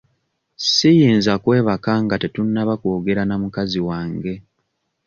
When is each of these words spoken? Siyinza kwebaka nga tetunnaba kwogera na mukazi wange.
Siyinza 0.73 1.33
kwebaka 1.43 1.91
nga 2.03 2.15
tetunnaba 2.21 2.73
kwogera 2.81 3.23
na 3.25 3.35
mukazi 3.41 3.79
wange. 3.87 4.33